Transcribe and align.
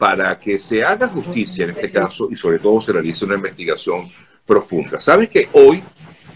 para 0.00 0.40
que 0.40 0.58
se 0.58 0.82
haga 0.82 1.08
justicia 1.08 1.64
en 1.64 1.70
este 1.72 1.90
caso 1.90 2.26
y 2.30 2.34
sobre 2.34 2.58
todo 2.58 2.80
se 2.80 2.90
realice 2.90 3.26
una 3.26 3.34
investigación 3.34 4.10
profunda. 4.46 4.98
Sabes 4.98 5.28
que 5.28 5.50
hoy 5.52 5.82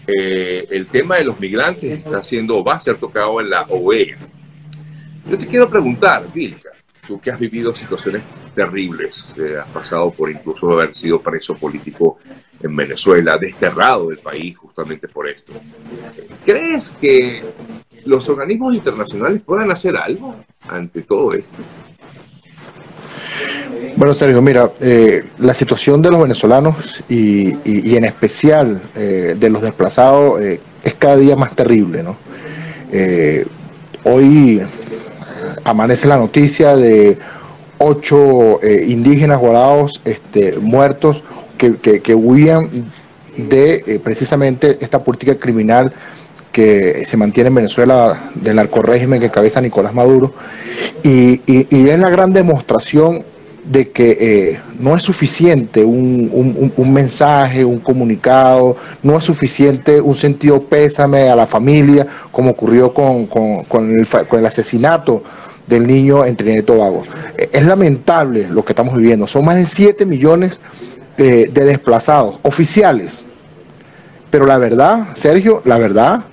eh, 0.05 0.67
el 0.69 0.85
tema 0.85 1.15
de 1.15 1.23
los 1.23 1.39
migrantes 1.39 1.97
está 1.97 2.21
siendo, 2.21 2.63
va 2.63 2.75
a 2.75 2.79
ser 2.79 2.97
tocado 2.97 3.41
en 3.41 3.49
la 3.49 3.63
OEA. 3.63 4.19
Yo 5.27 5.35
te 5.35 5.47
quiero 5.47 5.67
preguntar, 5.67 6.31
Vilca, 6.31 6.69
tú 7.07 7.19
que 7.19 7.31
has 7.31 7.39
vivido 7.39 7.73
situaciones 7.73 8.21
terribles, 8.53 9.35
eh, 9.39 9.57
has 9.57 9.67
pasado 9.69 10.11
por 10.11 10.29
incluso 10.29 10.71
haber 10.71 10.93
sido 10.93 11.19
preso 11.19 11.55
político 11.55 12.19
en 12.61 12.75
Venezuela, 12.75 13.35
desterrado 13.35 14.09
del 14.09 14.19
país 14.19 14.55
justamente 14.55 15.07
por 15.07 15.27
esto. 15.27 15.53
¿Crees 16.45 16.95
que 17.01 17.43
los 18.05 18.29
organismos 18.29 18.75
internacionales 18.75 19.41
puedan 19.43 19.71
hacer 19.71 19.97
algo 19.97 20.35
ante 20.69 21.01
todo 21.01 21.33
esto? 21.33 21.63
Bueno, 23.97 24.13
Sergio, 24.13 24.41
mira, 24.41 24.71
eh, 24.81 25.23
la 25.37 25.53
situación 25.53 26.01
de 26.01 26.11
los 26.11 26.21
venezolanos 26.21 27.01
y, 27.07 27.55
en 27.95 28.03
especial 28.03 28.81
eh, 28.93 29.37
de 29.39 29.49
los 29.49 29.61
desplazados 29.61 30.41
eh, 30.41 30.59
es 30.83 30.93
cada 30.95 31.15
día 31.15 31.35
más 31.35 31.55
terrible, 31.55 32.03
¿no? 32.03 32.17
hoy 34.03 34.61
amanece 35.65 36.07
la 36.07 36.15
noticia 36.15 36.75
de 36.77 37.17
ocho 37.77 38.61
indígenas 38.63 39.39
guardados 39.39 39.99
este, 40.05 40.57
muertos 40.59 41.23
que, 41.57 42.15
huían 42.15 42.69
de 43.35 43.99
precisamente 44.01 44.77
esta 44.79 45.03
política 45.03 45.35
criminal 45.35 45.91
que 46.53 47.03
se 47.05 47.17
mantiene 47.17 47.49
en 47.49 47.55
Venezuela 47.55 48.29
del 48.35 48.55
narcorrégimen 48.55 49.19
que 49.19 49.29
cabeza 49.29 49.59
Nicolás 49.59 49.93
Maduro 49.93 50.33
y, 51.03 51.41
y 51.45 51.89
es 51.89 51.99
la 51.99 52.09
gran 52.09 52.31
demostración 52.31 53.25
de 53.65 53.89
que 53.89 54.17
eh, 54.19 54.59
no 54.79 54.95
es 54.95 55.03
suficiente 55.03 55.83
un, 55.83 56.93
mensaje, 56.93 57.65
un 57.65 57.79
comunicado, 57.79 58.77
no 59.01 59.17
es 59.17 59.23
suficiente 59.23 59.99
un 59.99 60.13
sentido 60.13 60.61
pésame 60.61 61.29
a 61.29 61.35
la 61.35 61.47
familia, 61.47 62.05
como 62.31 62.51
ocurrió 62.51 62.93
con, 62.93 63.27
el, 63.89 64.45
asesinato 64.45 65.23
del 65.67 65.87
niño 65.87 66.25
en 66.25 66.35
Trinidad 66.35 66.59
y 66.59 66.65
Tobago. 66.65 67.03
Eh, 67.37 67.49
es 67.51 67.65
lamentable 67.65 68.47
lo 68.49 68.63
que 68.63 68.73
estamos 68.73 68.95
viviendo. 68.95 69.25
Son 69.25 69.43
más 69.43 69.55
de 69.55 69.65
7 69.65 70.05
millones 70.05 70.59
eh, 71.17 71.49
de 71.51 71.65
desplazados 71.65 72.39
oficiales. 72.43 73.27
Pero 74.29 74.45
la 74.45 74.57
verdad, 74.57 75.07
Sergio, 75.15 75.61
la 75.65 75.77
verdad 75.77 76.25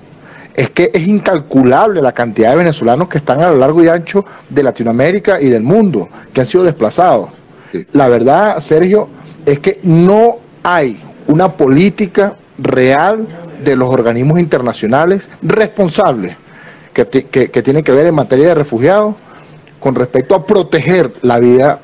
es 0.55 0.71
que 0.71 0.91
es 0.93 1.07
incalculable 1.07 2.03
la 2.03 2.13
cantidad 2.13 2.51
de 2.51 2.57
venezolanos 2.57 3.09
que 3.09 3.19
están 3.19 3.43
a 3.43 3.51
lo 3.51 3.57
largo 3.57 3.83
y 3.83 3.89
ancho 3.89 4.25
de 4.49 4.63
Latinoamérica 4.63 5.41
y 5.41 5.49
del 5.49 5.63
mundo, 5.63 6.09
que 6.33 6.41
han 6.41 6.47
sido 6.47 6.65
desplazados. 6.65 7.31
La 7.93 8.09
verdad, 8.09 8.61
Sergio, 8.61 9.09
es 9.47 9.59
que 9.61 9.81
no 9.83 10.39
hay 10.63 11.03
una 11.27 11.53
política 11.53 12.37
real 12.59 13.27
de 13.65 13.77
los 13.77 13.89
organismos 13.89 14.39
internacionales 14.39 15.31
responsables 15.43 16.37
que, 16.93 17.07
que, 17.07 17.63
tienen 17.63 17.83
que 17.83 17.93
ver 17.93 18.07
en 18.07 18.15
materia 18.15 18.49
de 18.49 18.55
refugiados 18.55 19.15
con 19.81 19.95
respecto 19.95 20.35
a 20.35 20.47
proteger 20.47 21.13
la 21.23 21.39
vida 21.39 21.81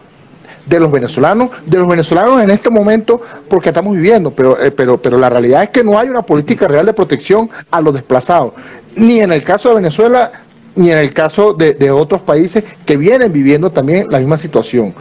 de 0.68 0.80
los 0.80 0.90
venezolanos, 0.90 1.50
de 1.64 1.78
los 1.78 1.88
venezolanos 1.88 2.42
en 2.42 2.50
este 2.50 2.70
momento 2.70 3.20
porque 3.48 3.70
estamos 3.70 3.94
viviendo, 3.94 4.30
pero, 4.30 4.60
eh, 4.60 4.70
pero, 4.70 5.00
pero 5.00 5.18
la 5.18 5.30
realidad 5.30 5.62
es 5.62 5.70
que 5.70 5.82
no 5.82 5.98
hay 5.98 6.08
una 6.08 6.22
política 6.22 6.68
real 6.68 6.86
de 6.86 6.92
protección 6.92 7.48
a 7.70 7.80
los 7.80 7.94
desplazados, 7.94 8.52
ni 8.94 9.20
en 9.20 9.32
el 9.32 9.42
caso 9.42 9.70
de 9.70 9.76
Venezuela, 9.76 10.32
ni 10.74 10.90
en 10.90 10.98
el 10.98 11.12
caso 11.12 11.54
de, 11.54 11.90
otros 11.90 12.22
países 12.22 12.62
que 12.86 12.96
vienen 12.96 13.32
viviendo 13.32 13.70
también 13.70 14.06
la 14.10 14.18
misma 14.18 14.38
situación. 14.38 14.94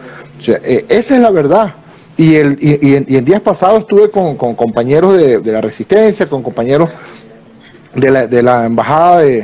Eh, 0.48 0.86
esa 0.90 1.16
es 1.16 1.22
la 1.22 1.30
verdad. 1.30 1.76
Y, 2.16 2.34
el, 2.36 2.58
y, 2.60 2.96
en, 2.96 3.26
días 3.26 3.42
pasados 3.42 3.82
estuve 3.82 4.10
con, 4.10 4.36
compañeros 4.36 5.14
de, 5.20 5.52
la 5.52 5.62
resistencia, 5.62 6.28
con 6.28 6.42
compañeros 6.42 6.90
de 7.94 8.10
la, 8.10 8.26
de 8.26 8.42
la 8.42 8.66
embajada 8.66 9.20
de, 9.20 9.44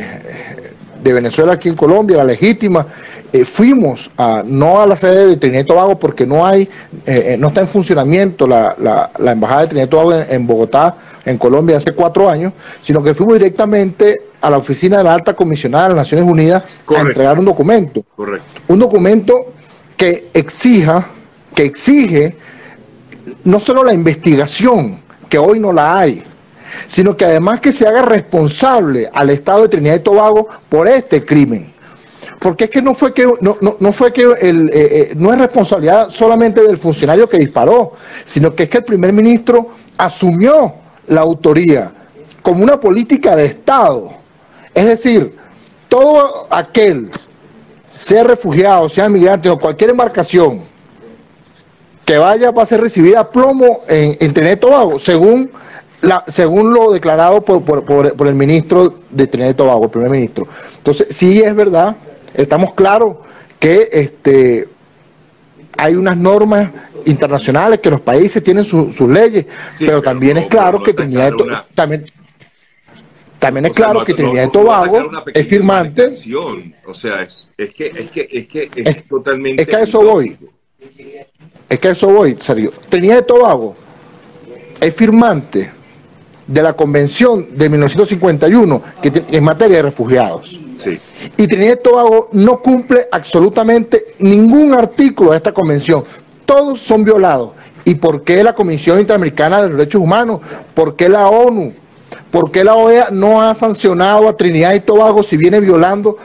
de 1.04 1.14
Venezuela 1.14 1.54
aquí 1.54 1.70
en 1.70 1.76
Colombia, 1.76 2.18
la 2.18 2.24
legítima, 2.24 2.88
eh, 3.32 3.46
fuimos 3.46 4.10
a, 4.18 4.44
no 4.46 4.82
a 4.82 4.88
la 4.88 4.96
sede 4.96 5.28
de 5.28 5.38
Trinidad 5.38 5.64
y 5.64 5.66
Tobago 5.66 6.00
porque 6.00 6.26
no 6.26 6.46
hay, 6.46 6.64
eh, 7.06 7.34
eh, 7.34 7.38
no 7.38 7.50
está 7.50 7.62
en 7.62 7.68
funcionamiento 7.68 8.48
la, 8.48 8.76
la, 9.18 9.32
embajada 9.32 9.62
de 9.62 9.68
Trinidad 9.68 9.88
y 9.88 9.90
Tobago 9.90 10.14
en, 10.30 10.48
Bogotá, 10.48 10.96
en 11.26 11.38
Colombia, 11.38 11.78
hace 11.78 11.92
cuatro 11.92 12.30
años, 12.30 12.54
sino 12.82 13.04
que 13.04 13.14
fuimos 13.14 13.34
directamente 13.34 14.22
a 14.40 14.50
la 14.50 14.58
oficina 14.58 14.98
de 14.98 15.04
la 15.04 15.14
alta 15.14 15.36
comisionada 15.36 15.90
de 15.90 15.90
las 15.96 16.06
Naciones 16.06 16.30
Unidas 16.30 16.64
a 16.88 17.02
entregar 17.02 17.40
un 17.40 17.46
documento. 17.46 18.04
Un 18.68 18.80
documento 18.80 19.54
que 19.98 20.30
exija, 20.34 21.08
que 21.56 21.64
exige 21.64 22.38
no 23.44 23.60
solo 23.60 23.84
la 23.84 23.94
investigación, 23.94 25.02
que 25.30 25.38
hoy 25.38 25.60
no 25.60 25.72
la 25.72 25.98
hay, 25.98 26.24
sino 26.88 27.16
que 27.18 27.26
además 27.26 27.60
que 27.60 27.72
se 27.72 27.88
haga 27.88 28.02
responsable 28.02 29.10
al 29.14 29.30
Estado 29.30 29.64
de 29.64 29.70
Trinidad 29.70 29.96
y 29.96 30.00
Tobago 30.00 30.48
por 30.70 30.88
este 30.88 31.26
crimen 31.26 31.74
porque 32.44 32.66
es 32.66 32.70
que 32.70 32.82
no 32.82 32.94
fue 32.94 33.14
que 33.14 33.26
no, 33.40 33.58
no, 33.62 33.94
fue 33.94 34.12
que 34.12 34.22
el, 34.22 34.70
eh, 34.70 34.72
eh, 34.74 35.14
no 35.16 35.32
es 35.32 35.40
responsabilidad 35.40 36.10
solamente 36.10 36.62
del 36.62 36.78
funcionario 36.78 37.28
que 37.30 37.38
disparó, 37.38 37.94
sino 38.26 38.54
que 38.54 38.64
es 38.64 38.70
que 38.70 38.80
el 38.80 38.84
primer 38.84 39.14
ministro 39.14 39.70
asumió 39.98 40.74
la 41.08 41.22
autoría 41.22 41.94
como 42.42 42.62
una 42.62 42.78
política 42.78 43.34
de 43.38 43.46
Estado. 43.46 44.12
Es 44.74 44.86
decir, 44.86 45.38
todo 45.88 46.48
aquel, 46.50 47.10
sea 47.96 48.26
refugiado, 48.26 48.90
sea 48.90 49.08
migrante 49.08 49.50
o 49.50 49.58
cualquier 49.58 49.92
embarcación 49.92 50.64
que 52.04 52.18
vaya 52.18 52.52
va 52.52 52.64
a 52.64 52.66
ser 52.66 52.82
recibida 52.82 53.22
a 53.22 53.30
plomo 53.30 53.84
en, 53.88 54.18
en 54.20 54.34
Trinidad 54.34 54.58
y 54.58 54.60
Tobago, 54.60 55.00
según 55.00 55.50
la, 56.04 56.24
según 56.28 56.74
lo 56.74 56.92
declarado 56.92 57.42
por, 57.42 57.64
por, 57.64 57.84
por, 57.84 58.28
el 58.28 58.36
ministro 58.36 59.00
de 59.10 59.28
Trinidad 59.28 59.52
y 59.52 59.56
Tobago, 59.56 59.86
el 59.86 59.90
primer 59.90 60.12
ministro. 60.12 60.48
Entonces, 60.78 61.08
sí 61.10 61.42
es 61.42 61.56
verdad 61.56 61.98
Estamos 62.34 62.74
claros 62.74 63.18
que 63.60 63.90
este, 63.92 64.68
hay 65.78 65.96
unas 65.96 66.18
normas 66.18 66.72
internacionales 67.06 67.80
que 67.80 67.90
los 67.90 68.02
países 68.02 68.44
tienen 68.44 68.66
sus 68.66 69.00
leyes, 69.02 69.46
pero, 69.78 70.02
también 70.02 70.38
es 70.38 70.48
claro 70.48 70.82
que 70.82 70.94
tenía 70.94 71.32
también 71.76 72.06
también 73.40 73.66
es 73.66 73.74
claro 73.74 74.06
que 74.06 74.14
Trinidad 74.14 74.48
y 74.48 74.52
Tobago 74.52 75.12
es 75.34 75.48
firmante. 75.48 76.08
O 76.86 76.94
sea, 76.94 77.22
es, 77.22 77.50
que 77.76 77.88
es 77.88 78.10
que 78.10 78.28
es 78.32 78.48
que 78.48 78.70
es, 78.74 79.06
totalmente 79.08 79.62
Es 79.62 79.68
que 79.68 79.76
a 79.76 79.82
eso 79.82 80.02
voy. 80.02 80.38
Es 81.68 81.80
que 81.80 81.88
a 81.90 81.92
eso 81.92 82.08
voy, 82.08 82.38
serio. 82.40 82.72
Trinidad 82.88 83.20
y 83.20 83.26
Tobago 83.26 83.76
es 84.80 84.96
firmante 84.96 85.72
de 86.54 86.64
la 86.64 86.74
Convención 86.74 87.48
de 87.58 87.68
1951 87.70 88.82
que 89.02 89.26
en 89.32 89.44
materia 89.44 89.78
de 89.78 89.84
refugiados. 89.84 90.60
Y 91.38 91.48
Trinidad 91.48 91.80
y 91.80 91.84
Tobago 91.84 92.30
no 92.34 92.62
cumple 92.62 93.08
absolutamente 93.12 94.16
ningún 94.20 94.74
artículo 94.74 95.32
de 95.32 95.38
esta 95.38 95.52
convención. 95.52 96.04
Todos 96.46 96.82
son 96.82 97.04
violados. 97.04 97.52
¿Y 97.86 97.96
por 97.96 98.24
qué 98.24 98.44
la 98.44 98.54
Comisión 98.54 99.00
Interamericana 99.00 99.64
de 99.64 99.70
Derechos 99.70 100.02
Humanos? 100.02 100.42
¿Por 100.74 100.96
qué 100.96 101.10
la 101.10 101.28
ONU? 101.28 101.74
¿Por 102.30 102.52
qué 102.52 102.64
la 102.64 102.76
OEA 102.76 103.10
no 103.12 103.42
ha 103.42 103.54
sancionado 103.56 104.28
a 104.28 104.38
Trinidad 104.38 104.74
y 104.74 104.82
Tobago 104.82 105.24
si 105.24 105.38
viene 105.38 105.60
violando 105.60 106.18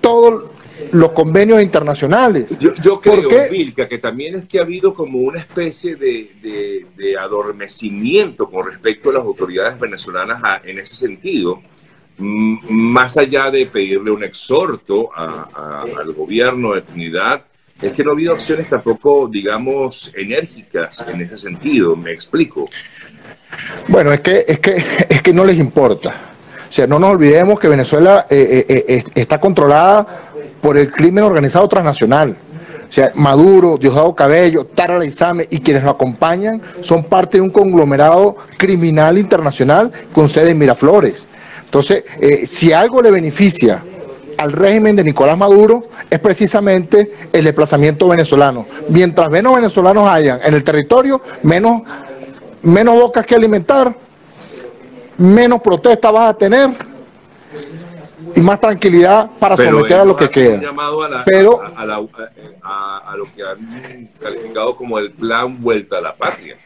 todos 0.00 0.44
los 0.92 1.12
convenios 1.12 1.62
internacionales? 1.62 2.58
Yo, 2.58 3.00
creo, 3.00 3.28
Vilca, 3.50 3.88
que 3.88 3.98
también 3.98 4.34
es 4.34 4.46
que 4.46 4.58
ha 4.58 4.62
habido 4.62 4.94
como 4.94 5.18
una 5.18 5.40
especie 5.40 5.96
de, 5.96 6.86
adormecimiento 7.18 8.50
con 8.50 8.66
respecto 8.66 9.10
a 9.10 9.14
las 9.14 9.24
autoridades 9.24 9.78
venezolanas 9.78 10.62
en 10.64 10.78
ese 10.78 10.94
sentido 10.94 11.60
más 12.18 13.16
allá 13.16 13.50
de 13.50 13.66
pedirle 13.66 14.10
un 14.10 14.24
exhorto 14.24 15.10
al 15.14 16.12
gobierno 16.12 16.74
de 16.74 16.82
Trinidad, 16.82 17.44
es 17.80 17.92
que 17.92 18.02
no 18.02 18.10
ha 18.10 18.14
habido 18.14 18.34
acciones 18.34 18.68
tampoco, 18.68 19.28
digamos, 19.28 20.12
enérgicas 20.16 21.04
en 21.06 21.20
ese 21.20 21.36
sentido. 21.36 21.94
¿Me 21.94 22.12
explico? 22.12 22.68
Bueno, 23.86 24.12
es 24.12 24.20
que, 24.20 24.44
es 24.46 24.58
que, 24.58 24.84
es 25.08 25.22
que 25.22 25.32
no 25.32 25.44
les 25.44 25.58
importa. 25.58 26.34
O 26.68 26.72
sea, 26.72 26.86
no 26.86 26.98
nos 26.98 27.12
olvidemos 27.12 27.58
que 27.58 27.68
Venezuela 27.68 28.26
eh, 28.28 28.66
eh, 28.68 28.84
eh, 28.88 29.04
está 29.14 29.40
controlada 29.40 30.27
por 30.60 30.76
el 30.76 30.90
crimen 30.90 31.24
organizado 31.24 31.68
transnacional. 31.68 32.36
O 32.88 32.92
sea, 32.92 33.12
Maduro, 33.14 33.76
Diosdado 33.76 34.14
Cabello, 34.14 34.64
Tara 34.64 34.98
Leizame 34.98 35.46
y 35.50 35.60
quienes 35.60 35.84
lo 35.84 35.90
acompañan 35.90 36.62
son 36.80 37.04
parte 37.04 37.36
de 37.36 37.42
un 37.42 37.50
conglomerado 37.50 38.36
criminal 38.56 39.18
internacional 39.18 39.92
con 40.12 40.28
sede 40.28 40.50
en 40.50 40.58
Miraflores. 40.58 41.26
Entonces, 41.64 42.04
eh, 42.18 42.46
si 42.46 42.72
algo 42.72 43.02
le 43.02 43.10
beneficia 43.10 43.82
al 44.38 44.52
régimen 44.52 44.96
de 44.96 45.04
Nicolás 45.04 45.36
Maduro 45.36 45.88
es 46.08 46.18
precisamente 46.18 47.12
el 47.32 47.44
desplazamiento 47.44 48.08
venezolano. 48.08 48.66
Mientras 48.88 49.28
menos 49.28 49.56
venezolanos 49.56 50.08
hayan 50.08 50.40
en 50.42 50.54
el 50.54 50.64
territorio, 50.64 51.20
menos, 51.42 51.82
menos 52.62 52.98
bocas 52.98 53.26
que 53.26 53.34
alimentar, 53.34 53.94
menos 55.18 55.60
protestas 55.60 56.10
vas 56.10 56.30
a 56.30 56.38
tener 56.38 56.70
y 58.38 58.40
más 58.40 58.60
tranquilidad 58.60 59.30
para 59.38 59.56
someter 59.56 60.00
a 60.00 60.04
lo 60.04 60.16
que 60.16 60.28
queda. 60.28 60.60
llamado 60.60 61.02
a, 61.02 61.24
Pero, 61.24 61.60
a, 61.60 63.16
lo 63.16 63.26
que 63.34 63.42
han 63.42 64.10
calificado 64.20 64.76
como 64.76 64.98
el 64.98 65.12
plan 65.12 65.60
vuelta 65.60 65.98
a 65.98 66.00
la 66.00 66.14
patria. 66.14 66.56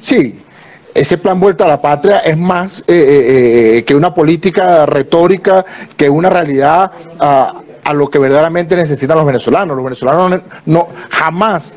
Sí, 0.00 0.38
ese 0.94 1.18
plan 1.18 1.40
vuelta 1.40 1.64
a 1.64 1.68
la 1.68 1.82
patria 1.82 2.18
es 2.18 2.36
más 2.36 2.80
eh, 2.80 2.94
eh, 2.94 3.78
eh, 3.78 3.84
que 3.84 3.94
una 3.94 4.14
política 4.14 4.86
retórica, 4.86 5.64
que 5.96 6.08
una 6.08 6.30
realidad 6.30 6.92
a, 7.18 7.60
a, 7.82 7.92
lo 7.92 8.08
que 8.08 8.20
verdaderamente 8.20 8.76
necesitan 8.76 9.16
los 9.16 9.26
venezolanos. 9.26 9.76
Los 9.76 9.84
venezolanos 9.84 10.42
no 10.64 10.88
jamás 11.10 11.74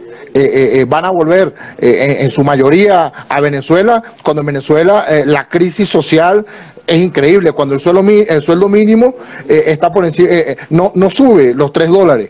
van 0.87 1.05
a 1.05 1.09
volver 1.09 1.55
en, 1.79 2.29
su 2.29 2.43
mayoría 2.43 3.11
a 3.27 3.41
Venezuela, 3.41 4.01
cuando 4.21 4.41
en 4.41 4.45
Venezuela 4.45 5.03
la 5.25 5.49
crisis 5.49 5.89
social 5.89 6.45
es 6.89 6.97
increíble, 6.97 7.51
cuando 7.51 7.75
el 7.75 7.79
sueldo, 7.79 8.01
el 8.01 8.41
sueldo 8.41 8.67
mínimo 8.67 9.15
está 9.47 9.91
por 9.91 10.05
encima, 10.05 10.29
no, 10.69 10.91
no 10.95 11.09
sube 11.09 11.53
los 11.53 11.71
tres 11.71 11.89
dólares, 11.89 12.29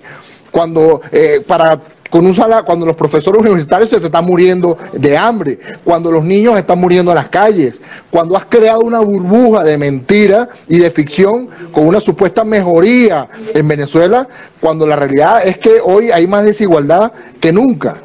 cuando 0.52 1.02
para 1.48 1.80
con 2.10 2.26
un 2.26 2.34
salario, 2.34 2.66
cuando 2.66 2.86
los 2.86 2.96
profesores 2.96 3.40
universitarios 3.42 3.90
se 3.90 4.00
te 4.00 4.08
están 4.08 4.26
muriendo 4.26 4.78
de 4.94 5.16
hambre, 5.16 5.60
cuando 5.84 6.12
los 6.12 6.24
niños 6.24 6.58
están 6.58 6.80
muriendo 6.80 7.12
en 7.12 7.16
las 7.16 7.30
calles, 7.30 7.80
cuando 8.10 8.36
has 8.36 8.46
creado 8.46 8.82
una 8.82 9.00
burbuja 9.00 9.64
de 9.64 9.78
mentira 9.78 10.50
y 10.68 10.80
de 10.80 10.90
ficción 10.90 11.50
con 11.72 11.86
una 11.86 12.00
supuesta 12.00 12.44
mejoría 12.44 13.28
en 13.54 13.68
Venezuela, 13.68 14.28
cuando 14.60 14.88
la 14.88 14.96
realidad 14.96 15.46
es 15.46 15.58
que 15.58 15.80
hoy 15.84 16.12
hay 16.12 16.26
más 16.26 16.44
desigualdad 16.44 17.12
que 17.40 17.52
nunca. 17.52 18.02